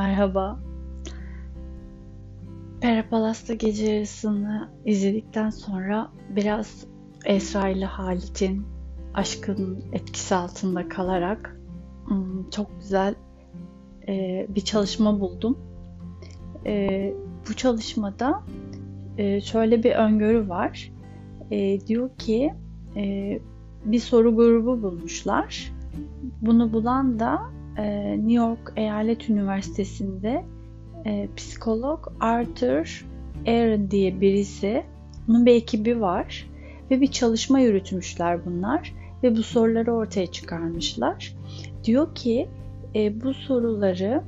merhaba. 0.00 0.58
Pera 2.80 3.08
Palas'ta 3.10 3.54
gece 3.54 3.92
yarısını 3.92 4.68
izledikten 4.84 5.50
sonra 5.50 6.10
biraz 6.36 6.84
Esra 7.24 7.68
ile 7.68 7.84
Halit'in 7.84 8.66
aşkın 9.14 9.84
etkisi 9.92 10.34
altında 10.34 10.88
kalarak 10.88 11.60
hmm, 12.06 12.50
çok 12.50 12.80
güzel 12.80 13.14
e, 14.08 14.46
bir 14.48 14.60
çalışma 14.60 15.20
buldum. 15.20 15.58
E, 16.66 17.14
bu 17.48 17.54
çalışmada 17.54 18.42
e, 19.18 19.40
şöyle 19.40 19.82
bir 19.82 19.92
öngörü 19.92 20.48
var. 20.48 20.92
Diyor 21.86 22.10
ki 22.18 22.54
bir 23.84 23.98
soru 23.98 24.36
grubu 24.36 24.82
bulmuşlar. 24.82 25.72
Bunu 26.40 26.72
bulan 26.72 27.18
da 27.18 27.59
New 28.16 28.32
York 28.32 28.72
Eyalet 28.76 29.30
Üniversitesi'nde 29.30 30.44
psikolog 31.36 32.12
Arthur 32.20 33.06
Aaron 33.46 33.90
diye 33.90 34.20
birisi. 34.20 34.82
Onun 35.28 35.46
bir 35.46 35.54
ekibi 35.54 36.00
var 36.00 36.46
ve 36.90 37.00
bir 37.00 37.06
çalışma 37.06 37.60
yürütmüşler 37.60 38.46
bunlar 38.46 38.94
ve 39.22 39.36
bu 39.36 39.42
soruları 39.42 39.94
ortaya 39.94 40.26
çıkarmışlar. 40.26 41.36
Diyor 41.84 42.14
ki 42.14 42.48
e, 42.94 43.20
bu 43.20 43.34
soruları 43.34 44.22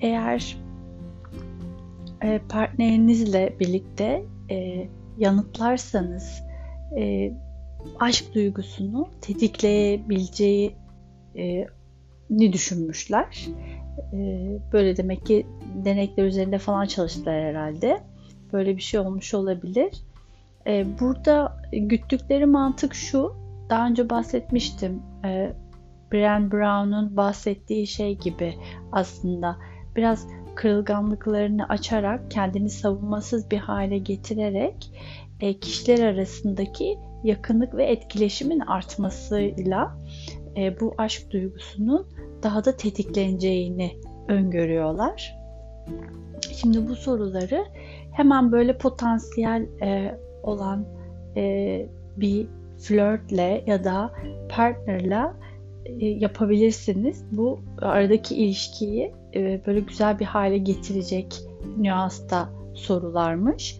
eğer 0.00 0.56
e, 2.22 2.40
partnerinizle 2.48 3.56
birlikte 3.60 4.24
e, 4.50 4.88
yanıtlarsanız 5.18 6.42
e, 6.98 7.32
aşk 8.00 8.34
duygusunu 8.34 9.08
tetikleyebileceği 9.20 10.76
e, 11.36 11.66
ni 12.30 12.52
düşünmüşler. 12.52 13.46
E, 14.12 14.18
böyle 14.72 14.96
demek 14.96 15.26
ki 15.26 15.46
denekler 15.84 16.24
üzerinde 16.24 16.58
falan 16.58 16.86
çalıştılar 16.86 17.42
herhalde. 17.42 18.00
Böyle 18.52 18.76
bir 18.76 18.82
şey 18.82 19.00
olmuş 19.00 19.34
olabilir. 19.34 19.92
E, 20.66 20.86
burada 21.00 21.56
güttükleri 21.72 22.46
mantık 22.46 22.94
şu. 22.94 23.32
Daha 23.70 23.86
önce 23.86 24.10
bahsetmiştim. 24.10 25.02
E, 25.24 25.52
Brian 26.12 26.50
Brown'un 26.50 27.16
bahsettiği 27.16 27.86
şey 27.86 28.18
gibi 28.18 28.54
aslında 28.92 29.56
biraz 29.96 30.26
kırılganlıklarını 30.54 31.68
açarak 31.68 32.30
kendini 32.30 32.70
savunmasız 32.70 33.50
bir 33.50 33.58
hale 33.58 33.98
getirerek 33.98 34.90
e, 35.40 35.58
kişiler 35.58 36.14
arasındaki 36.14 36.98
yakınlık 37.24 37.74
ve 37.74 37.84
etkileşimin 37.86 38.60
artmasıyla 38.60 39.96
e, 40.56 40.80
bu 40.80 40.94
aşk 40.98 41.30
duygusunun 41.30 42.06
daha 42.42 42.64
da 42.64 42.76
tetikleneceğini 42.76 43.96
öngörüyorlar. 44.28 45.36
Şimdi 46.52 46.88
bu 46.88 46.96
soruları 46.96 47.64
hemen 48.12 48.52
böyle 48.52 48.78
potansiyel 48.78 49.66
e, 49.82 50.18
olan 50.42 50.84
e, 51.36 51.86
bir 52.16 52.46
flörtle 52.78 53.64
ya 53.66 53.84
da 53.84 54.12
partnerla 54.48 55.36
e, 55.84 56.06
yapabilirsiniz. 56.06 57.24
Bu 57.32 57.60
aradaki 57.82 58.36
ilişkiyi 58.36 59.12
e, 59.34 59.60
böyle 59.66 59.80
güzel 59.80 60.18
bir 60.18 60.24
hale 60.24 60.58
getirecek 60.58 61.40
nüansta 61.76 62.48
sorularmış. 62.74 63.78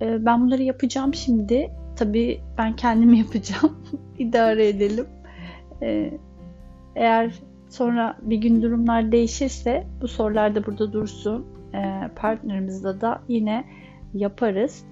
E, 0.00 0.24
ben 0.24 0.46
bunları 0.46 0.62
yapacağım 0.62 1.14
şimdi. 1.14 1.70
Tabii 1.96 2.40
ben 2.58 2.76
kendim 2.76 3.14
yapacağım. 3.24 3.78
İdare 4.18 4.68
edelim. 4.68 5.06
Eğer 6.96 7.40
sonra 7.68 8.16
bir 8.22 8.36
gün 8.36 8.62
durumlar 8.62 9.12
değişirse 9.12 9.86
bu 10.02 10.08
sorular 10.08 10.54
da 10.54 10.66
burada 10.66 10.92
dursun. 10.92 11.46
Partnerimizle 12.16 13.00
de 13.00 13.08
yine 13.28 13.64
yaparız. 14.14 14.84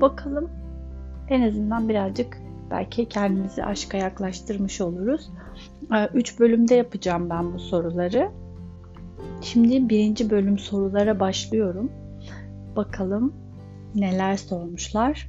Bakalım 0.00 0.50
en 1.28 1.42
azından 1.42 1.88
birazcık 1.88 2.38
belki 2.70 3.08
kendimizi 3.08 3.64
aşka 3.64 3.98
yaklaştırmış 3.98 4.80
oluruz. 4.80 5.30
Ee, 5.94 6.08
üç 6.14 6.40
bölümde 6.40 6.74
yapacağım 6.74 7.30
ben 7.30 7.54
bu 7.54 7.58
soruları. 7.58 8.30
Şimdi 9.40 9.88
birinci 9.88 10.30
bölüm 10.30 10.58
sorulara 10.58 11.20
başlıyorum. 11.20 11.92
Bakalım 12.76 13.34
neler 13.94 14.36
sormuşlar. 14.36 15.28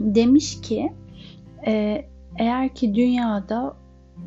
Demiş 0.00 0.60
ki 0.60 0.92
e, 1.66 2.04
eğer 2.38 2.74
ki 2.74 2.94
dünyada 2.94 3.76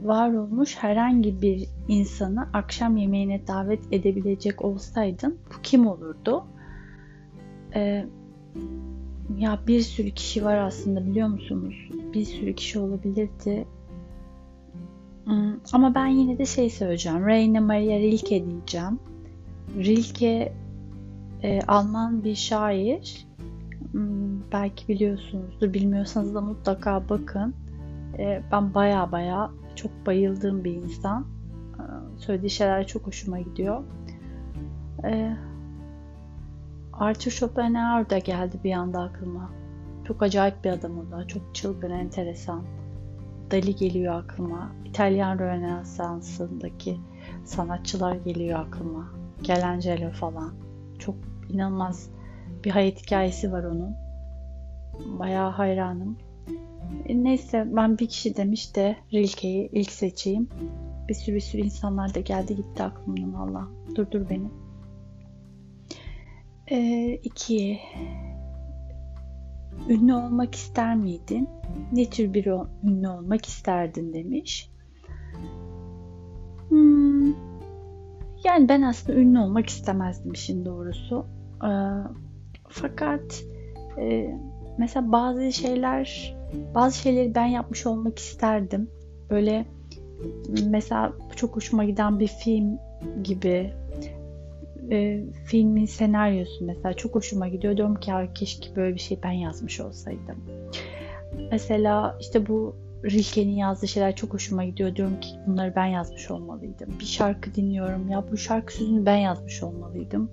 var 0.04 0.34
olmuş 0.34 0.76
herhangi 0.78 1.42
bir 1.42 1.68
insanı 1.88 2.48
akşam 2.54 2.98
yemeğine 2.98 3.48
davet 3.48 3.94
edebilecek 3.94 4.62
olsaydın 4.62 5.38
bu 5.50 5.62
kim 5.64 5.88
olurdu? 5.88 6.44
Ee, 7.76 8.06
ya 9.38 9.60
bir 9.68 9.82
sürü 9.82 10.12
kişi 10.12 10.46
var 10.46 10.58
aslında 10.58 11.06
biliyor 11.06 11.28
musunuz? 11.28 11.76
Bir 12.14 12.26
sürü 12.26 12.56
kişi 12.56 12.80
olabilirdi. 12.80 13.66
Hmm, 15.26 15.54
ama 15.74 15.96
ben 15.96 16.08
yine 16.08 16.38
de 16.38 16.46
şey 16.46 16.70
söyleyeceğim. 16.70 17.26
Rainer 17.26 17.62
Maria 17.62 18.00
Rilke 18.00 18.46
diyeceğim. 18.46 19.00
Rilke 19.78 20.54
e, 21.44 21.62
Alman 21.68 22.24
bir 22.24 22.36
şair. 22.36 23.28
Hmm, 23.92 24.52
belki 24.52 24.88
biliyorsunuzdur. 24.88 25.74
Bilmiyorsanız 25.74 26.36
da 26.36 26.42
mutlaka 26.42 27.10
bakın. 27.10 27.54
E, 28.20 28.42
ben 28.52 28.74
baya 28.74 29.12
baya 29.12 29.52
çok 29.76 30.06
bayıldığım 30.06 30.64
bir 30.64 30.76
insan. 30.76 31.26
E, 31.80 31.84
söylediği 32.18 32.50
şeyler 32.50 32.88
çok 32.88 33.08
hoşuma 33.08 33.40
gidiyor. 33.40 33.84
E, 35.04 35.38
Arthur 36.94 37.32
Schopenhauer 37.32 38.10
da 38.10 38.18
geldi 38.18 38.60
bir 38.64 38.74
anda 38.74 39.02
aklıma. 39.02 39.52
Çok 40.08 40.24
acayip 40.24 40.64
bir 40.64 40.70
adam 40.70 41.00
o 41.00 41.12
da. 41.12 41.28
Çok 41.28 41.56
çılgın, 41.56 41.92
enteresan. 41.92 42.64
Dali 43.52 43.76
geliyor 43.76 44.14
aklıma. 44.14 44.72
İtalyan 44.86 45.40
Rönesansı'ndaki 45.40 47.00
sanatçılar 47.46 48.16
geliyor 48.16 48.60
aklıma. 48.60 49.12
Gelangelo 49.42 50.12
falan. 50.12 50.54
Çok 51.00 51.16
inanılmaz 51.50 52.10
bir 52.64 52.72
hayat 52.72 53.02
hikayesi 53.02 53.52
var 53.52 53.64
onun. 53.64 53.96
Bayağı 55.20 55.52
hayranım. 55.52 56.18
E, 57.06 57.24
neyse 57.24 57.68
ben 57.76 57.98
bir 57.98 58.08
kişi 58.08 58.38
demiş 58.38 58.76
de 58.76 58.96
Rilke'yi 59.14 59.70
ilk 59.72 59.92
seçeyim. 59.92 60.50
Bir 61.10 61.14
sürü 61.14 61.36
bir 61.36 61.42
sürü 61.42 61.62
insanlar 61.62 62.16
da 62.16 62.20
geldi 62.20 62.56
gitti 62.56 62.84
aklımdan 62.84 63.34
Allah. 63.34 63.68
Durdur 63.96 64.30
beni. 64.30 64.48
Ee, 66.72 67.20
iki, 67.24 67.80
ünlü 69.90 70.14
olmak 70.14 70.56
ister 70.56 70.96
miydin? 70.96 71.50
Ne 71.92 72.10
tür 72.10 72.34
bir 72.34 72.46
ünlü 72.84 73.10
olmak 73.10 73.46
isterdin 73.46 74.14
demiş. 74.14 74.72
Hmm, 76.70 77.26
yani 78.44 78.70
ben 78.70 78.82
aslında 78.82 79.20
ünlü 79.20 79.40
olmak 79.40 79.70
istemezdim 79.70 80.32
işin 80.32 80.66
doğrusu. 80.66 81.26
Ee, 81.64 81.70
fakat 82.70 83.44
e, 83.98 84.38
mesela 84.78 85.12
bazı 85.12 85.52
şeyler, 85.52 86.36
bazı 86.76 86.98
şeyleri 86.98 87.36
ben 87.36 87.46
yapmış 87.46 87.86
olmak 87.86 88.20
isterdim. 88.20 88.90
Böyle 89.30 89.66
mesela 90.70 91.14
çok 91.36 91.56
hoşuma 91.56 91.84
giden 91.84 92.20
bir 92.20 92.28
film 92.28 92.80
gibi 93.24 93.74
e, 94.92 95.24
filmin 95.46 95.86
senaryosu 95.86 96.66
mesela 96.66 96.94
çok 96.94 97.16
hoşuma 97.16 97.48
gidiyor. 97.48 97.78
Diyorum 97.78 97.96
ki 97.96 98.10
ya 98.10 98.34
keşke 98.34 98.76
böyle 98.76 98.96
bir 98.96 99.00
şey 99.00 99.20
ben 99.24 99.32
yazmış 99.32 99.80
olsaydım. 99.80 100.44
Mesela 101.52 102.18
işte 102.22 102.48
bu 102.48 102.76
Rilke'nin 103.04 103.56
yazdığı 103.56 103.88
şeyler 103.88 104.16
çok 104.16 104.34
hoşuma 104.34 104.66
gidiyor. 104.66 104.96
Diyorum 104.96 105.20
ki 105.20 105.30
bunları 105.48 105.74
ben 105.76 105.86
yazmış 105.86 106.32
olmalıydım. 106.32 106.90
Bir 107.00 107.06
şarkı 107.06 107.56
dinliyorum 107.56 108.10
ya 108.10 108.24
bu 108.32 108.38
şarkı 108.38 108.74
sözünü 108.74 109.06
ben 109.06 109.18
yazmış 109.18 109.64
olmalıydım 109.64 110.30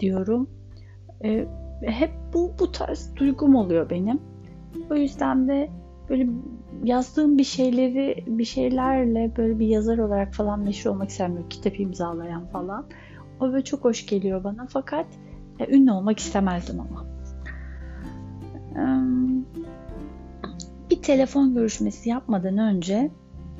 diyorum. 0.00 0.50
E, 1.24 1.46
hep 1.90 2.10
bu 2.34 2.52
bu 2.58 2.72
tarz 2.72 3.16
duygum 3.16 3.54
oluyor 3.54 3.90
benim. 3.90 4.20
O 4.90 4.94
yüzden 4.94 5.48
de 5.48 5.70
böyle 6.08 6.28
yazdığım 6.84 7.38
bir 7.38 7.44
şeyleri 7.44 8.24
bir 8.26 8.44
şeylerle 8.44 9.32
böyle 9.36 9.58
bir 9.58 9.66
yazar 9.66 9.98
olarak 9.98 10.34
falan 10.34 10.60
meşhur 10.60 10.90
olmak 10.90 11.08
istemiyorum. 11.08 11.48
Kitap 11.48 11.80
imzalayan 11.80 12.46
falan. 12.46 12.86
O 13.40 13.52
böyle 13.52 13.64
çok 13.64 13.84
hoş 13.84 14.06
geliyor 14.06 14.44
bana 14.44 14.66
fakat 14.68 15.06
e, 15.58 15.76
ünlü 15.76 15.92
olmak 15.92 16.18
istemezdim 16.18 16.80
ama. 16.80 17.12
Bir 20.90 21.02
telefon 21.02 21.54
görüşmesi 21.54 22.08
yapmadan 22.08 22.58
önce 22.58 23.10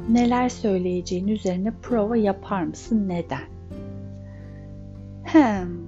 neler 0.09 0.49
söyleyeceğin 0.49 1.29
üzerine 1.29 1.73
prova 1.83 2.17
yapar 2.17 2.63
mısın? 2.63 3.09
Neden? 3.09 3.53
Hem, 5.25 5.81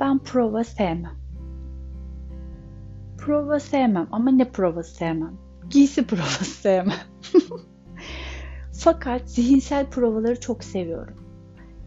ben 0.00 0.18
prova 0.18 0.64
sevmem. 0.64 1.15
Prova 3.26 3.60
sevmem 3.60 4.06
ama 4.12 4.30
ne 4.30 4.44
prova 4.44 4.82
sevmem? 4.82 5.34
Giysi 5.70 6.06
provası 6.06 6.44
sevmem. 6.62 6.96
Fakat 8.72 9.30
zihinsel 9.30 9.86
provaları 9.86 10.40
çok 10.40 10.64
seviyorum. 10.64 11.14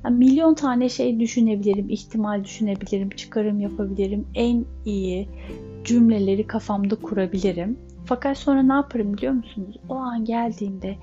Yani 0.04 0.18
milyon 0.18 0.54
tane 0.54 0.90
şey 0.90 1.20
düşünebilirim, 1.20 1.90
ihtimal 1.90 2.44
düşünebilirim, 2.44 3.10
çıkarım 3.10 3.60
yapabilirim. 3.60 4.28
En 4.36 4.66
iyi 4.86 5.30
cümleleri 5.84 6.48
kafamda 6.48 6.96
kurabilirim. 6.96 7.80
Fakat 8.06 8.38
sonra 8.38 8.64
ne 8.64 8.74
yaparım 8.74 9.14
biliyor 9.14 9.34
musunuz? 9.34 9.78
O 9.90 9.96
an 9.96 10.26
geldiğinde 10.26 10.98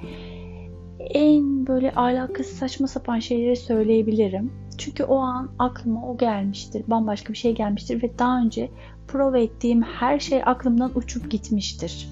en 1.00 1.66
böyle 1.66 1.94
alakası 1.94 2.54
saçma 2.54 2.86
sapan 2.86 3.18
şeyleri 3.18 3.56
söyleyebilirim. 3.56 4.52
Çünkü 4.78 5.04
o 5.04 5.16
an 5.16 5.50
aklıma 5.58 6.08
o 6.08 6.16
gelmiştir. 6.16 6.82
Bambaşka 6.86 7.32
bir 7.32 7.38
şey 7.38 7.54
gelmiştir 7.54 8.02
ve 8.02 8.18
daha 8.18 8.40
önce 8.40 8.70
prova 9.08 9.38
ettiğim 9.38 9.82
her 9.82 10.18
şey 10.18 10.42
aklımdan 10.46 10.92
uçup 10.94 11.30
gitmiştir. 11.30 12.08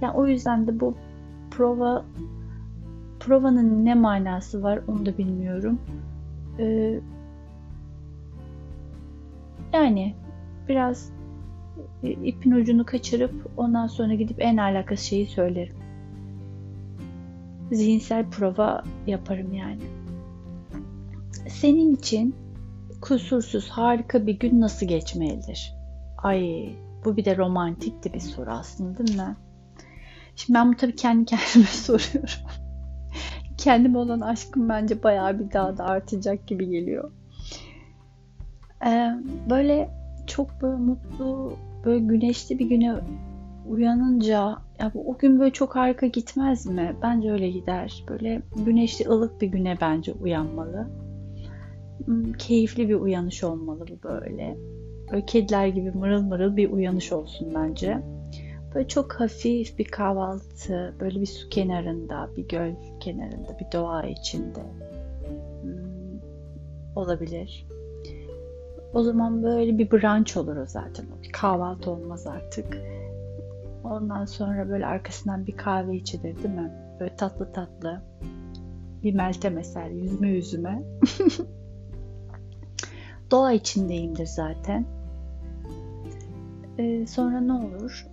Yani 0.00 0.12
o 0.14 0.26
yüzden 0.26 0.66
de 0.66 0.80
bu 0.80 0.94
prova 1.50 2.04
provanın 3.20 3.84
ne 3.84 3.94
manası 3.94 4.62
var 4.62 4.80
onu 4.88 5.06
da 5.06 5.18
bilmiyorum. 5.18 5.78
Ee, 6.58 7.00
yani 9.72 10.14
biraz 10.68 11.12
ipin 12.02 12.50
ucunu 12.50 12.84
kaçırıp 12.86 13.50
ondan 13.56 13.86
sonra 13.86 14.14
gidip 14.14 14.36
en 14.38 14.56
alakası 14.56 15.04
şeyi 15.04 15.26
söylerim. 15.26 15.76
Zihinsel 17.72 18.30
prova 18.30 18.84
yaparım 19.06 19.54
yani. 19.54 19.80
Senin 21.48 21.94
için 21.94 22.34
kusursuz 23.00 23.68
harika 23.68 24.26
bir 24.26 24.38
gün 24.38 24.60
nasıl 24.60 24.86
geçmelidir? 24.86 25.81
Ay 26.22 26.72
bu 27.04 27.16
bir 27.16 27.24
de 27.24 27.36
romantik 27.36 28.04
de 28.04 28.12
bir 28.12 28.20
soru 28.20 28.50
aslında 28.50 28.98
değil 28.98 29.18
mi? 29.18 29.36
Şimdi 30.36 30.58
ben 30.58 30.72
bu 30.72 30.76
tabii 30.76 30.96
kendi 30.96 31.24
kendime 31.24 31.66
soruyorum. 31.70 32.40
Kendime 33.58 33.98
olan 33.98 34.20
aşkım 34.20 34.68
bence 34.68 35.02
bayağı 35.02 35.38
bir 35.38 35.52
daha 35.52 35.78
da 35.78 35.84
artacak 35.84 36.46
gibi 36.46 36.68
geliyor. 36.68 37.10
Ee, 38.86 39.10
böyle 39.50 39.90
çok 40.26 40.62
böyle 40.62 40.76
mutlu, 40.76 41.52
böyle 41.84 42.04
güneşli 42.04 42.58
bir 42.58 42.66
güne 42.66 42.94
uyanınca 43.68 44.56
ya 44.78 44.92
bu 44.94 45.10
o 45.10 45.18
gün 45.18 45.40
böyle 45.40 45.52
çok 45.52 45.76
harika 45.76 46.06
gitmez 46.06 46.66
mi? 46.66 46.96
Bence 47.02 47.32
öyle 47.32 47.50
gider. 47.50 48.04
Böyle 48.08 48.42
güneşli 48.66 49.08
ılık 49.08 49.40
bir 49.40 49.46
güne 49.46 49.78
bence 49.80 50.12
uyanmalı. 50.12 50.88
Hmm, 52.04 52.32
keyifli 52.32 52.88
bir 52.88 52.94
uyanış 52.94 53.44
olmalı 53.44 53.84
bu 53.90 54.08
böyle. 54.08 54.56
Böyle 55.12 55.26
kediler 55.26 55.66
gibi 55.66 55.90
mırıl 55.90 56.22
mırıl 56.22 56.56
bir 56.56 56.70
uyanış 56.70 57.12
olsun 57.12 57.54
bence. 57.54 58.02
Böyle 58.74 58.88
çok 58.88 59.12
hafif 59.12 59.78
bir 59.78 59.84
kahvaltı, 59.84 60.94
böyle 61.00 61.20
bir 61.20 61.26
su 61.26 61.48
kenarında, 61.48 62.30
bir 62.36 62.48
göl 62.48 62.72
kenarında, 63.00 63.58
bir 63.60 63.72
doğa 63.72 64.06
içinde 64.06 64.62
hmm, 65.62 66.20
olabilir. 66.96 67.66
O 68.94 69.02
zaman 69.02 69.42
böyle 69.42 69.78
bir 69.78 69.90
brunch 69.90 70.36
olur 70.36 70.56
o 70.56 70.66
zaten. 70.66 71.06
Bir 71.22 71.32
kahvaltı 71.32 71.90
olmaz 71.90 72.26
artık. 72.26 72.78
Ondan 73.84 74.24
sonra 74.24 74.68
böyle 74.68 74.86
arkasından 74.86 75.46
bir 75.46 75.56
kahve 75.56 75.96
içilir 75.96 76.36
değil 76.36 76.54
mi? 76.54 76.72
Böyle 77.00 77.16
tatlı 77.16 77.52
tatlı. 77.52 78.02
Bir 79.02 79.14
meltem 79.14 79.58
eser 79.58 79.90
yüzme 79.90 80.28
yüzüme. 80.28 80.82
Doğa 83.30 83.52
içindeyimdir 83.52 84.26
zaten. 84.26 85.01
Ee, 86.78 87.06
sonra 87.06 87.40
ne 87.40 87.52
olur? 87.52 88.06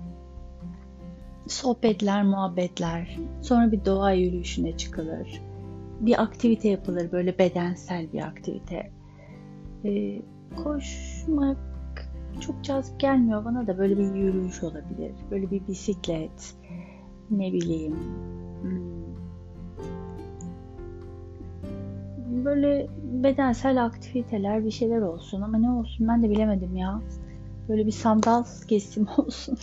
Sohbetler, 1.48 2.24
muhabbetler. 2.24 3.18
Sonra 3.42 3.72
bir 3.72 3.86
doğa 3.86 4.12
yürüyüşüne 4.12 4.78
çıkılır. 4.78 5.42
Bir 6.00 6.22
aktivite 6.22 6.70
yapılır, 6.70 7.12
böyle 7.12 7.40
bedensel 7.40 8.14
bir 8.14 8.22
aktivite. 8.22 8.92
Ee, 9.86 10.22
koşmak 10.64 11.58
çok 12.40 12.64
cazip 12.64 13.00
gelmiyor 13.00 13.46
bana 13.46 13.68
da 13.68 13.78
böyle 13.78 13.98
bir 13.98 14.16
yürüyüş 14.16 14.64
olabilir. 14.64 15.12
Böyle 15.32 15.52
bir 15.52 15.68
bisiklet, 15.68 16.56
ne 17.32 17.54
bileyim. 17.54 17.96
Hmm. 18.62 19.00
Böyle 22.46 22.88
bedensel 23.04 23.86
aktiviteler 23.86 24.66
bir 24.66 24.72
şeyler 24.72 25.02
olsun 25.02 25.42
ama 25.42 25.58
ne 25.58 25.70
olsun 25.70 26.08
ben 26.08 26.24
de 26.24 26.30
bilemedim 26.30 26.76
ya. 26.78 27.02
Böyle 27.70 27.86
bir 27.86 27.92
sandal 27.92 28.44
kesim 28.68 29.08
olsun. 29.18 29.58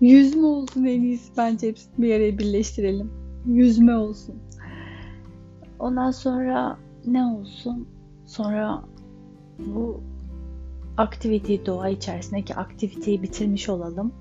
Yüzme 0.00 0.46
olsun 0.46 0.84
en 0.84 1.02
iyisi 1.02 1.32
bence 1.36 1.68
hepsini 1.68 2.02
bir 2.02 2.14
araya 2.14 2.38
birleştirelim. 2.38 3.10
Yüzme 3.46 3.96
olsun. 3.96 4.34
Ondan 5.78 6.10
sonra 6.10 6.78
ne 7.06 7.24
olsun? 7.24 7.88
Sonra 8.26 8.84
bu 9.58 10.00
aktiviteyi 10.96 11.66
doğa 11.66 11.88
içerisindeki 11.88 12.54
aktiviteyi 12.54 13.22
bitirmiş 13.22 13.68
olalım. 13.68 14.12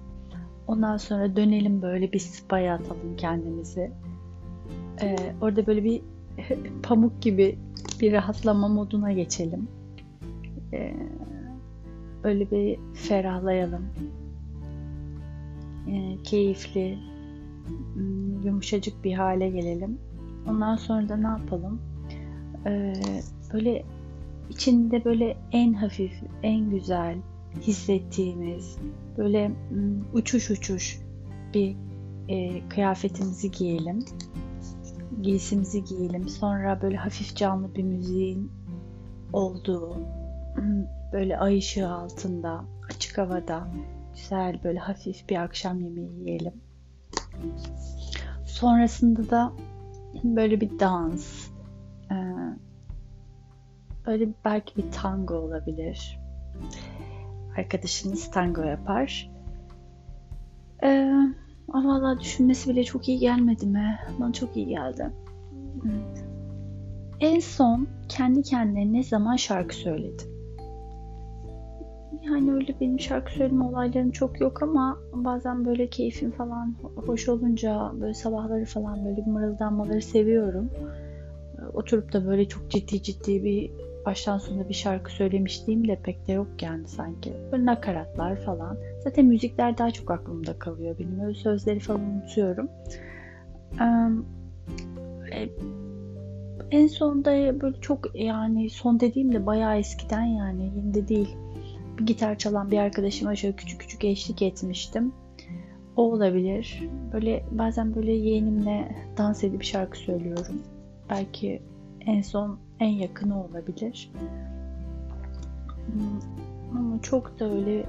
Ondan 0.68 0.98
sonra 0.98 1.36
dönelim 1.36 1.82
böyle 1.82 2.14
bir 2.14 2.20
spa'ya 2.20 2.76
atalım 2.76 3.16
kendimizi. 3.18 3.92
Ee, 5.02 5.16
orada 5.42 5.68
böyle 5.68 5.84
bir 5.84 6.02
pamuk 6.84 7.22
gibi 7.22 7.60
bir 8.02 8.14
rahatlama 8.14 8.68
moduna 8.68 9.12
geçelim. 9.12 9.68
Ee, 10.74 10.94
böyle 12.28 12.52
bir 12.52 12.80
ferahlayalım. 12.94 13.86
Ee, 15.88 16.18
keyifli, 16.24 16.98
hmm, 17.94 18.46
yumuşacık 18.46 19.04
bir 19.04 19.14
hale 19.14 19.50
gelelim. 19.50 19.98
Ondan 20.50 20.76
sonra 20.76 21.10
da 21.10 21.16
ne 21.18 21.28
yapalım? 21.28 21.82
Ee, 22.66 22.94
böyle 23.54 23.84
içinde 24.50 25.06
böyle 25.06 25.38
en 25.52 25.74
hafif, 25.74 26.12
en 26.44 26.70
güzel 26.70 27.18
hissettiğimiz 27.62 28.78
böyle 29.18 29.52
uçuş 30.14 30.52
uçuş 30.52 31.00
bir 31.54 31.76
e, 32.28 32.68
kıyafetimizi 32.70 33.52
giyelim. 33.52 34.06
Giysimizi 35.22 35.84
giyelim. 35.84 36.30
Sonra 36.30 36.82
böyle 36.82 36.98
hafif 36.98 37.36
canlı 37.36 37.76
bir 37.76 37.84
müziğin 37.84 38.52
olduğu 39.34 39.98
böyle 41.14 41.38
ay 41.38 41.58
ışığı 41.58 41.90
altında 41.90 42.66
açık 42.90 43.18
havada 43.18 43.68
güzel 44.16 44.64
böyle 44.64 44.80
hafif 44.80 45.30
bir 45.30 45.36
akşam 45.36 45.82
yemeği 45.82 46.12
yiyelim. 46.12 46.54
Sonrasında 48.46 49.30
da 49.30 49.54
böyle 50.24 50.62
bir 50.62 50.80
dans, 50.80 51.50
Öyle 54.08 54.30
belki 54.46 54.76
bir 54.78 54.92
tango 54.92 55.36
olabilir. 55.36 56.20
Arkadaşınız 57.58 58.32
tango 58.32 58.62
yapar. 58.62 59.32
Ee, 60.84 61.12
ama 61.74 62.02
valla 62.02 62.20
düşünmesi 62.20 62.70
bile 62.70 62.84
çok 62.84 63.08
iyi 63.08 63.20
gelmedi 63.20 63.66
mi? 63.66 64.00
Bana 64.20 64.34
çok 64.34 64.58
iyi 64.58 64.68
geldi. 64.68 65.12
En 67.20 67.40
son 67.40 67.88
kendi 68.10 68.44
kendine 68.44 68.94
ne 68.94 69.04
zaman 69.04 69.36
şarkı 69.36 69.76
söyledin? 69.76 70.37
Yani 72.32 72.54
öyle 72.54 72.76
benim 72.82 73.00
şarkı 73.00 73.32
söyleme 73.32 73.64
olaylarım 73.64 74.12
çok 74.12 74.42
yok 74.42 74.64
ama 74.64 74.98
bazen 75.14 75.66
böyle 75.66 75.88
keyfim 75.88 76.32
falan 76.32 76.76
hoş 76.96 77.30
olunca 77.30 77.92
böyle 78.02 78.14
sabahları 78.14 78.66
falan 78.66 79.06
böyle 79.06 79.22
mırıldanmaları 79.22 80.02
seviyorum. 80.02 80.70
Oturup 81.74 82.14
da 82.14 82.28
böyle 82.28 82.48
çok 82.48 82.72
ciddi 82.72 83.04
ciddi 83.04 83.44
bir 83.44 83.72
baştan 84.06 84.38
sona 84.38 84.70
bir 84.70 84.74
şarkı 84.74 85.12
söylemişliğim 85.12 85.88
de 85.88 86.00
pek 86.04 86.28
de 86.28 86.32
yok 86.32 86.48
yani 86.62 86.88
sanki. 86.88 87.34
Böyle 87.52 87.66
nakaratlar 87.66 88.36
falan. 88.36 88.78
Zaten 89.04 89.26
müzikler 89.26 89.78
daha 89.78 89.92
çok 89.92 90.12
aklımda 90.12 90.60
kalıyor 90.60 90.96
benim. 91.00 91.20
Öyle 91.20 91.34
sözleri 91.34 91.80
falan 91.80 92.02
unutuyorum. 92.02 92.70
Ee, 95.32 95.50
en 96.72 96.88
sonda 96.88 97.62
böyle 97.62 97.82
çok 97.82 98.20
yani 98.20 98.70
son 98.70 99.00
dediğim 99.00 99.34
de 99.34 99.46
bayağı 99.46 99.78
eskiden 99.78 100.24
yani 100.24 100.72
yeni 100.76 100.94
de 100.94 101.08
değil. 101.08 101.36
Gitar 102.06 102.38
çalan 102.38 102.72
bir 102.72 102.78
arkadaşıma 102.78 103.36
şöyle 103.36 103.56
küçük 103.56 103.82
küçük 103.82 104.04
eşlik 104.04 104.42
etmiştim. 104.42 105.14
O 105.96 106.12
olabilir. 106.12 106.84
Böyle 107.14 107.46
bazen 107.52 107.96
böyle 107.96 108.12
yeğenimle 108.12 108.96
dans 109.18 109.44
edip 109.44 109.64
şarkı 109.64 109.98
söylüyorum. 109.98 110.62
Belki 111.10 111.62
en 112.06 112.22
son 112.22 112.60
en 112.80 112.90
yakını 112.90 113.44
olabilir. 113.44 114.12
Hmm, 115.86 116.78
ama 116.80 117.02
çok 117.02 117.40
da 117.40 117.54
öyle 117.54 117.86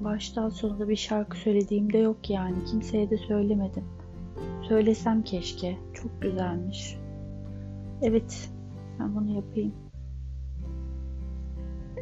baştan 0.00 0.48
sona 0.48 0.88
bir 0.88 0.96
şarkı 0.96 1.36
söylediğimde 1.36 1.98
yok 1.98 2.30
yani. 2.30 2.64
Kimseye 2.64 3.10
de 3.10 3.16
söylemedim. 3.16 3.84
Söylesem 4.68 5.22
keşke. 5.22 5.76
Çok 5.94 6.22
güzelmiş. 6.22 6.98
Evet, 8.02 8.50
ben 9.00 9.14
bunu 9.16 9.30
yapayım. 9.36 9.72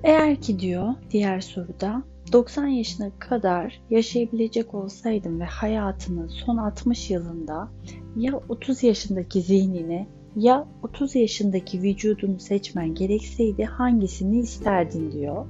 Eğer 0.04 0.36
ki 0.36 0.58
diyor 0.58 0.94
diğer 1.10 1.40
soruda 1.40 2.02
90 2.32 2.66
yaşına 2.66 3.10
kadar 3.18 3.80
yaşayabilecek 3.90 4.74
olsaydım 4.74 5.40
ve 5.40 5.44
hayatının 5.44 6.28
son 6.28 6.56
60 6.56 7.10
yılında 7.10 7.68
ya 8.16 8.40
30 8.48 8.82
yaşındaki 8.82 9.40
zihnini 9.40 10.06
ya 10.36 10.68
30 10.82 11.14
yaşındaki 11.14 11.82
vücudunu 11.82 12.40
seçmen 12.40 12.94
gerekseydi 12.94 13.64
hangisini 13.64 14.38
isterdin 14.38 15.12
diyor. 15.12 15.46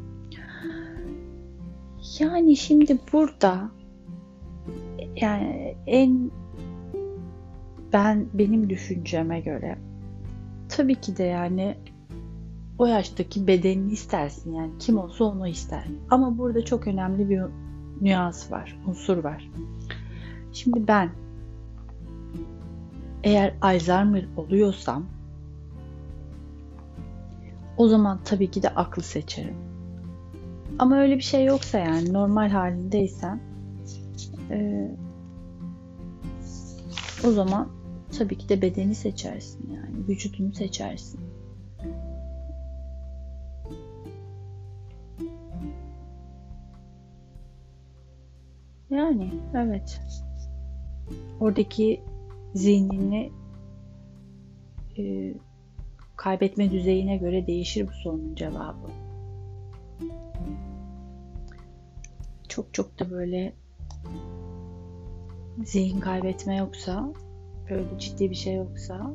Yani 2.18 2.56
şimdi 2.56 2.98
burada 3.12 3.70
yani 5.16 5.74
en 5.86 6.30
ben 7.92 8.26
benim 8.34 8.70
düşünceme 8.70 9.40
göre 9.40 9.78
tabii 10.68 10.94
ki 10.94 11.16
de 11.16 11.22
yani 11.22 11.76
o 12.80 12.86
yaştaki 12.86 13.46
bedenini 13.46 13.92
istersin 13.92 14.54
yani 14.54 14.70
kim 14.78 14.98
olsa 14.98 15.24
onu 15.24 15.48
ister. 15.48 15.84
Ama 16.10 16.38
burada 16.38 16.64
çok 16.64 16.86
önemli 16.86 17.30
bir 17.30 17.42
nüans 18.00 18.52
var, 18.52 18.78
unsur 18.86 19.24
var. 19.24 19.50
Şimdi 20.52 20.88
ben 20.88 21.10
eğer 23.24 23.54
Alzheimer 23.60 24.24
oluyorsam 24.36 25.06
o 27.76 27.88
zaman 27.88 28.20
tabii 28.24 28.50
ki 28.50 28.62
de 28.62 28.68
aklı 28.68 29.02
seçerim. 29.02 29.56
Ama 30.78 30.98
öyle 30.98 31.16
bir 31.16 31.22
şey 31.22 31.44
yoksa 31.44 31.78
yani 31.78 32.12
normal 32.12 32.50
halindeysen 32.50 33.40
e, 34.50 34.88
o 37.26 37.30
zaman 37.30 37.68
tabii 38.18 38.38
ki 38.38 38.48
de 38.48 38.62
bedeni 38.62 38.94
seçersin 38.94 39.70
yani 39.74 40.08
vücudunu 40.08 40.52
seçersin. 40.52 41.29
Yani 48.90 49.30
evet. 49.54 50.00
Oradaki 51.40 52.00
zihnini 52.54 53.32
e, 54.98 55.34
kaybetme 56.16 56.70
düzeyine 56.70 57.16
göre 57.16 57.46
değişir 57.46 57.88
bu 57.88 57.92
sorunun 57.92 58.34
cevabı. 58.34 58.90
Çok 62.48 62.74
çok 62.74 62.98
da 63.00 63.10
böyle 63.10 63.52
zihin 65.64 66.00
kaybetme 66.00 66.56
yoksa, 66.56 67.12
böyle 67.70 67.98
ciddi 67.98 68.30
bir 68.30 68.34
şey 68.34 68.54
yoksa 68.54 69.10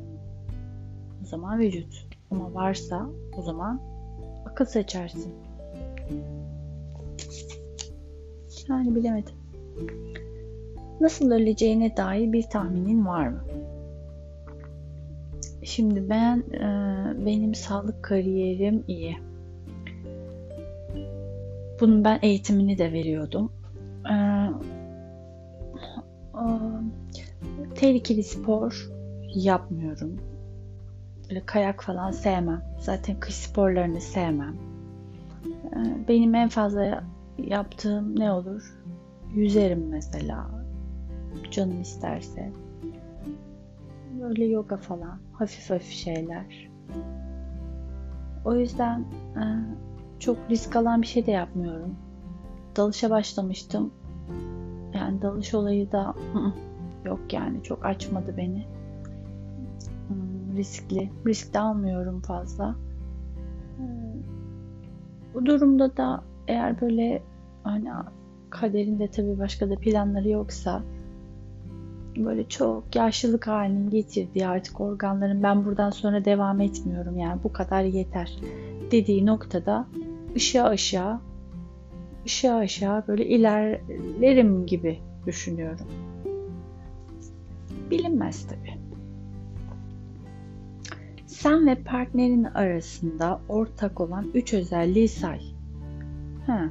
o 1.22 1.26
zaman 1.26 1.58
vücut. 1.58 2.06
Ama 2.30 2.54
varsa 2.54 3.06
o 3.38 3.42
zaman 3.42 3.80
akıl 4.46 4.64
seçersin. 4.64 5.34
Yani 8.68 8.94
bilemedim. 8.94 9.45
Nasıl 11.00 11.30
öleceğine 11.30 11.96
dair 11.96 12.32
bir 12.32 12.42
tahminin 12.42 13.06
var 13.06 13.28
mı? 13.28 13.44
Şimdi 15.62 16.08
ben 16.10 16.38
e, 16.38 16.66
benim 17.26 17.54
sağlık 17.54 18.02
kariyerim 18.02 18.84
iyi. 18.88 19.16
Bunun 21.80 22.04
ben 22.04 22.18
eğitimini 22.22 22.78
de 22.78 22.92
veriyordum. 22.92 23.52
E, 24.10 24.14
e, 26.34 26.44
tehlikeli 27.74 28.22
spor 28.22 28.90
yapmıyorum. 29.34 30.16
Böyle 31.30 31.46
kayak 31.46 31.84
falan 31.84 32.10
sevmem. 32.10 32.62
Zaten 32.80 33.20
kış 33.20 33.34
sporlarını 33.34 34.00
sevmem. 34.00 34.56
Benim 36.08 36.34
en 36.34 36.48
fazla 36.48 37.04
yaptığım 37.38 38.18
ne 38.20 38.32
olur? 38.32 38.74
Yüzerim 39.34 39.88
mesela. 39.88 40.46
Canım 41.50 41.80
isterse. 41.80 42.52
Böyle 44.20 44.44
yoga 44.44 44.76
falan. 44.76 45.18
Hafif 45.32 45.70
hafif 45.70 45.92
şeyler. 45.92 46.70
O 48.44 48.54
yüzden 48.54 49.00
e, 49.36 49.42
çok 50.18 50.36
risk 50.50 50.76
alan 50.76 51.02
bir 51.02 51.06
şey 51.06 51.26
de 51.26 51.30
yapmıyorum. 51.30 51.94
Dalışa 52.76 53.10
başlamıştım. 53.10 53.90
Yani 54.94 55.22
dalış 55.22 55.54
olayı 55.54 55.92
da 55.92 56.14
yok 57.04 57.32
yani 57.32 57.62
çok 57.62 57.86
açmadı 57.86 58.34
beni. 58.36 58.66
Hmm, 60.08 60.56
riskli. 60.56 61.10
Risk 61.26 61.54
de 61.54 61.58
almıyorum 61.58 62.20
fazla. 62.20 62.76
E, 63.78 63.84
bu 65.34 65.46
durumda 65.46 65.96
da 65.96 66.24
eğer 66.48 66.80
böyle 66.80 67.22
hani 67.64 67.92
kaderinde 68.60 69.08
tabii 69.08 69.38
başka 69.38 69.70
da 69.70 69.76
planları 69.76 70.28
yoksa 70.28 70.82
böyle 72.16 72.48
çok 72.48 72.96
yaşlılık 72.96 73.46
halinin 73.46 73.90
getirdiği 73.90 74.46
artık 74.46 74.80
organların 74.80 75.42
ben 75.42 75.64
buradan 75.64 75.90
sonra 75.90 76.24
devam 76.24 76.60
etmiyorum 76.60 77.18
yani 77.18 77.40
bu 77.44 77.52
kadar 77.52 77.82
yeter 77.82 78.38
dediği 78.90 79.26
noktada 79.26 79.86
ışığa 80.36 80.70
ışığa 80.70 81.20
ışığa 82.26 82.60
ışığa 82.60 83.04
böyle 83.08 83.26
ilerlerim 83.26 84.66
gibi 84.66 84.98
düşünüyorum. 85.26 85.86
Bilinmez 87.90 88.46
tabi. 88.46 88.86
Sen 91.26 91.66
ve 91.66 91.74
partnerin 91.74 92.44
arasında 92.44 93.40
ortak 93.48 94.00
olan 94.00 94.26
üç 94.34 94.54
özelliği 94.54 95.08
say. 95.08 95.40
Ha, 96.46 96.70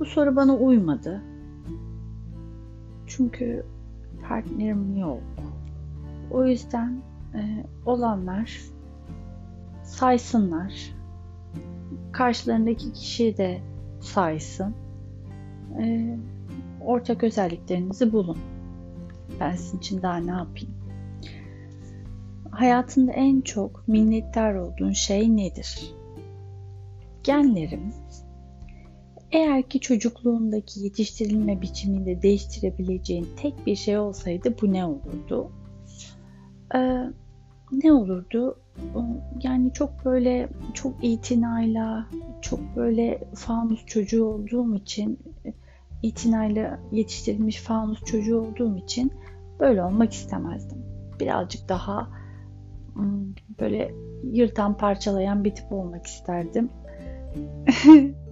bu 0.00 0.04
soru 0.04 0.36
bana 0.36 0.56
uymadı. 0.56 1.22
Çünkü 3.06 3.66
partnerim 4.28 4.96
yok. 4.96 5.22
O 6.30 6.44
yüzden 6.44 7.02
e, 7.34 7.64
olanlar 7.86 8.60
saysınlar. 9.84 10.72
Karşılarındaki 12.12 12.92
kişi 12.92 13.36
de 13.36 13.60
saysın. 14.00 14.74
E, 15.80 16.16
ortak 16.84 17.24
özelliklerinizi 17.24 18.12
bulun. 18.12 18.38
Ben 19.40 19.56
sizin 19.56 19.78
için 19.78 20.02
daha 20.02 20.16
ne 20.16 20.30
yapayım? 20.30 20.74
Hayatında 22.50 23.12
en 23.12 23.40
çok 23.40 23.88
minnettar 23.88 24.54
olduğun 24.54 24.92
şey 24.92 25.36
nedir? 25.36 25.94
Genlerim, 27.22 27.92
eğer 29.32 29.62
ki 29.62 29.80
çocukluğundaki 29.80 30.80
yetiştirilme 30.80 31.62
biçiminde 31.62 32.22
değiştirebileceğin 32.22 33.28
tek 33.42 33.66
bir 33.66 33.76
şey 33.76 33.98
olsaydı 33.98 34.54
bu 34.62 34.72
ne 34.72 34.84
olurdu? 34.84 35.50
Ee, 36.74 37.04
ne 37.72 37.92
olurdu? 37.92 38.58
Yani 39.42 39.72
çok 39.72 40.04
böyle 40.04 40.48
çok 40.74 41.04
itinayla, 41.04 42.06
çok 42.42 42.60
böyle 42.76 43.20
fanus 43.34 43.86
çocuğu 43.86 44.24
olduğum 44.24 44.76
için, 44.76 45.18
itinayla 46.02 46.80
yetiştirilmiş 46.92 47.60
fanus 47.60 48.04
çocuğu 48.04 48.40
olduğum 48.40 48.76
için 48.76 49.12
böyle 49.60 49.82
olmak 49.82 50.12
istemezdim. 50.12 50.78
Birazcık 51.20 51.68
daha 51.68 52.08
böyle 53.60 53.94
yırtan 54.24 54.76
parçalayan 54.76 55.44
bir 55.44 55.54
tip 55.54 55.72
olmak 55.72 56.06
isterdim. 56.06 56.70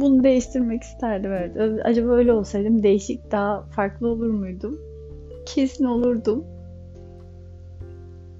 bunu 0.00 0.24
değiştirmek 0.24 0.82
isterdim 0.82 1.32
evet. 1.32 1.80
Acaba 1.84 2.08
öyle 2.08 2.32
olsaydım 2.32 2.82
değişik 2.82 3.30
daha 3.30 3.62
farklı 3.62 4.08
olur 4.08 4.30
muydum? 4.30 4.80
Kesin 5.46 5.84
olurdum. 5.84 6.44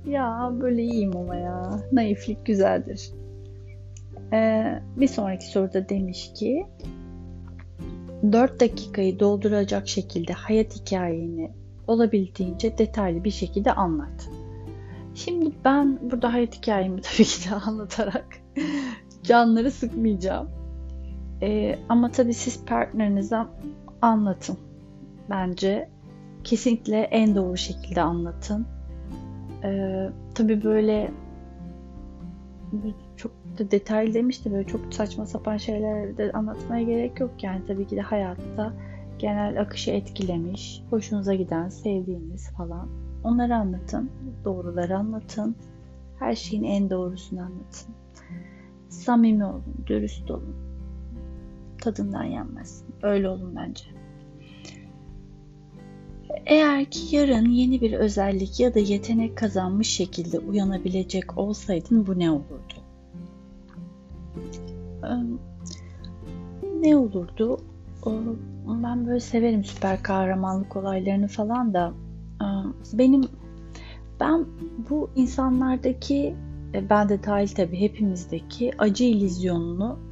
Ya 0.07 0.53
böyle 0.61 0.83
iyiyim 0.83 1.17
ama 1.17 1.37
ya. 1.37 1.81
Naiflik 1.93 2.47
güzeldir. 2.47 3.11
Ee, 4.33 4.83
bir 4.97 5.09
sonraki 5.09 5.47
soruda 5.47 5.89
demiş 5.89 6.33
ki 6.35 6.67
4 8.33 8.61
dakikayı 8.61 9.21
dolduracak 9.21 9.89
şekilde 9.89 10.33
hayat 10.33 10.77
hikayeni 10.77 11.51
olabildiğince 11.87 12.79
detaylı 12.79 13.25
bir 13.25 13.31
şekilde 13.31 13.73
anlat. 13.73 14.29
Şimdi 15.15 15.51
ben 15.65 15.99
burada 16.11 16.33
hayat 16.33 16.57
hikayemi 16.57 17.01
tabii 17.03 17.25
ki 17.25 17.51
de 17.51 17.55
anlatarak 17.55 18.27
canları 19.23 19.71
sıkmayacağım. 19.71 20.58
Ee, 21.43 21.79
ama 21.89 22.11
tabii 22.11 22.35
siz 22.35 22.65
partnerinize 22.65 23.39
anlatın. 24.03 24.59
Bence 25.31 25.89
kesinlikle 26.45 27.01
en 27.01 27.35
doğru 27.37 27.57
şekilde 27.57 28.03
anlatın. 28.03 28.67
Ee, 29.65 30.11
tabii 30.35 30.65
böyle 30.65 31.11
çok 33.17 33.33
da 33.59 33.71
detaylı 33.71 34.15
demişti 34.15 34.53
böyle 34.53 34.67
çok 34.67 34.95
saçma 34.95 35.27
sapan 35.27 35.57
şeyler 35.57 36.17
de 36.17 36.33
anlatmaya 36.33 36.83
gerek 36.83 37.21
yok 37.21 37.31
yani 37.43 37.63
tabii 37.67 37.87
ki 37.87 37.97
de 37.97 38.01
hayatta 38.01 38.73
genel 39.19 39.61
akışı 39.61 39.91
etkilemiş, 39.91 40.83
hoşunuza 40.91 41.35
giden, 41.35 41.69
sevdiğiniz 41.69 42.51
falan. 42.51 42.89
Onları 43.25 43.57
anlatın, 43.57 44.11
doğruları 44.45 44.99
anlatın, 44.99 45.57
her 46.19 46.35
şeyin 46.35 46.65
en 46.65 46.91
doğrusunu 46.91 47.41
anlatın. 47.41 47.95
Samimi 48.89 49.45
olun, 49.45 49.65
dürüst 49.87 50.31
olun. 50.31 50.68
Tadından 51.89 52.25
yenmez. 52.25 52.83
Öyle 53.03 53.29
olun 53.29 53.57
bence. 53.57 53.85
Eğer 56.47 56.85
ki 56.85 57.17
yarın 57.17 57.51
yeni 57.51 57.81
bir 57.81 57.93
özellik 57.93 58.61
ya 58.61 58.75
da 58.75 58.79
yetenek 58.79 59.37
kazanmış 59.37 59.89
şekilde 59.89 60.39
uyanabilecek 60.39 61.39
olsaydın 61.39 62.07
bu 62.07 62.19
ne 62.19 62.31
olurdu? 62.31 62.75
Ne 66.81 66.97
olurdu? 66.97 67.61
Ben 68.83 69.07
böyle 69.07 69.21
severim 69.21 69.65
süper 69.65 70.03
kahramanlık 70.03 70.77
olaylarını 70.77 71.29
falan 71.29 71.75
da 71.75 71.93
benim 72.93 73.25
ben 74.21 74.47
bu 74.91 75.11
insanlardaki 75.17 76.35
e, 76.75 76.91
ben 76.91 77.09
de 77.09 77.25
dahil 77.25 77.49
tabii 77.49 77.81
hepimizdeki 77.81 78.73
acı 78.79 79.05
ilizyonunu 79.05 80.08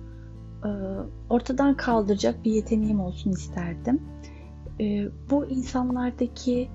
ortadan 1.30 1.76
kaldıracak 1.76 2.44
bir 2.44 2.52
yeteneğim 2.52 3.00
olsun 3.00 3.30
isterdim 3.30 4.00
e, 4.80 5.08
bu 5.30 5.46
insanlardaki 5.46 6.68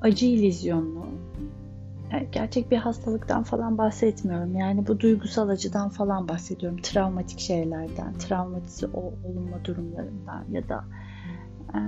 acı 0.00 0.26
ilizyonlu 0.26 1.06
yani 2.12 2.28
gerçek 2.32 2.70
bir 2.70 2.76
hastalıktan 2.76 3.42
falan 3.42 3.78
bahsetmiyorum. 3.78 4.56
Yani 4.56 4.86
bu 4.86 5.00
duygusal 5.00 5.48
acıdan 5.48 5.88
falan 5.88 6.28
bahsediyorum. 6.28 6.78
Travmatik 6.82 7.40
şeylerden, 7.40 8.14
travmatize 8.18 8.86
olunma 8.86 9.64
durumlarından 9.64 10.44
ya 10.50 10.68
da 10.68 10.84
e, 11.74 11.78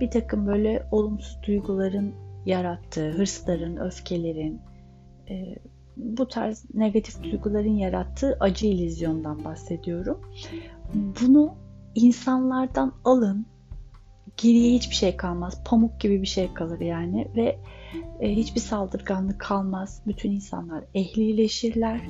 bir 0.00 0.10
takım 0.10 0.46
böyle 0.46 0.86
olumsuz 0.90 1.38
duyguların 1.46 2.14
yarattığı, 2.46 3.10
hırsların, 3.10 3.76
öfkelerin, 3.76 4.60
e, 5.30 5.56
bu 5.96 6.28
tarz 6.28 6.64
negatif 6.74 7.22
duyguların 7.22 7.76
yarattığı 7.76 8.36
acı 8.40 8.66
ilizyondan 8.66 9.44
bahsediyorum. 9.44 10.20
Bunu 10.94 11.54
insanlardan 11.94 12.92
alın 13.04 13.46
geriye 14.36 14.74
hiçbir 14.74 14.94
şey 14.94 15.16
kalmaz. 15.16 15.62
Pamuk 15.64 16.00
gibi 16.00 16.22
bir 16.22 16.26
şey 16.26 16.54
kalır 16.54 16.80
yani 16.80 17.28
ve 17.36 17.58
e, 18.20 18.36
hiçbir 18.36 18.60
saldırganlık 18.60 19.40
kalmaz. 19.40 20.02
Bütün 20.06 20.30
insanlar 20.30 20.84
ehlileşirler 20.94 22.00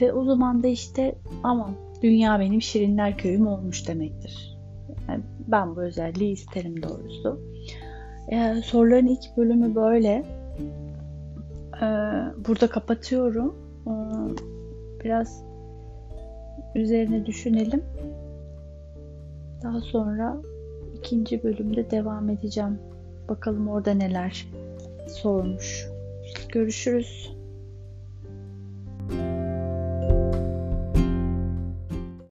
ve 0.00 0.12
o 0.12 0.24
zaman 0.24 0.62
da 0.62 0.66
işte 0.66 1.18
aman 1.42 1.74
dünya 2.02 2.40
benim 2.40 2.62
şirinler 2.62 3.18
köyüm 3.18 3.46
olmuş 3.46 3.88
demektir. 3.88 4.58
Yani 5.08 5.24
ben 5.48 5.76
bu 5.76 5.82
özelliği 5.82 6.32
isterim 6.32 6.82
doğrusu. 6.82 7.40
E, 8.28 8.54
soruların 8.64 9.06
ilk 9.06 9.36
bölümü 9.36 9.74
böyle. 9.74 10.24
E, 11.82 11.86
burada 12.48 12.66
kapatıyorum. 12.66 13.54
E, 13.86 13.92
biraz 15.04 15.44
üzerine 16.74 17.26
düşünelim. 17.26 17.82
Daha 19.62 19.80
sonra 19.80 20.36
ikinci 20.98 21.42
bölümde 21.42 21.90
devam 21.90 22.30
edeceğim. 22.30 22.78
Bakalım 23.28 23.68
orada 23.68 23.94
neler 23.94 24.46
sormuş. 25.08 25.88
Görüşürüz. 26.52 27.34